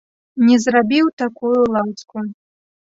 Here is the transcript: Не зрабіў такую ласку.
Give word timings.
Не 0.47 0.57
зрабіў 0.63 1.13
такую 1.25 1.55
ласку. 1.79 2.27